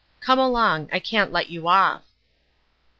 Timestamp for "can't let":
0.97-1.51